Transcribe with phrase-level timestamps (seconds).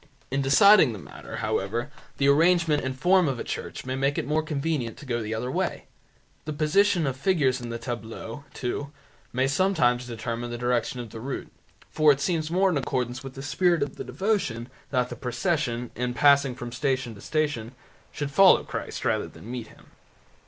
[0.31, 4.25] In deciding the matter, however, the arrangement and form of a church may make it
[4.25, 5.85] more convenient to go the other way.
[6.45, 8.91] The position of the figures in the tableaux, too,
[9.31, 11.51] may sometimes determine the direction of the route,
[11.91, 15.91] for it seems more in accordance with the spirit of the devotion that the procession,
[15.95, 17.75] in passing from station to station,
[18.11, 19.91] should follow Christ rather than meet Him.